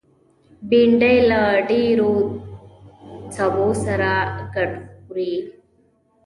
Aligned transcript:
بېنډۍ 0.69 1.17
له 1.29 1.41
ډېرو 1.69 2.13
سبو 3.35 3.67
سره 3.83 4.11
ګډ 4.53 4.71
خوري 5.01 5.33